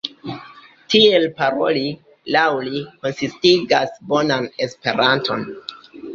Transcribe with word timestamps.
Tiel 0.93 1.25
paroli, 1.41 1.83
laŭ 2.37 2.47
li, 2.69 2.81
konsistigas 3.05 3.95
"bonan" 4.15 4.51
Esperanton. 4.69 5.47